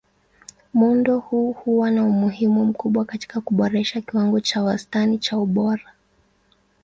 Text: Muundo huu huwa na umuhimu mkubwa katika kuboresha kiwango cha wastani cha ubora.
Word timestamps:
Muundo 0.73 1.19
huu 1.19 1.51
huwa 1.51 1.91
na 1.91 2.05
umuhimu 2.05 2.65
mkubwa 2.65 3.05
katika 3.05 3.41
kuboresha 3.41 4.01
kiwango 4.01 4.39
cha 4.39 4.63
wastani 4.63 5.17
cha 5.17 5.37
ubora. 5.37 5.93